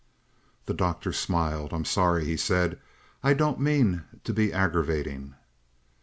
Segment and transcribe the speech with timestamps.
[0.65, 1.71] The Doctor smiled.
[1.73, 2.79] "I'm sorry," he said,
[3.21, 5.35] "I don't mean to be aggravating."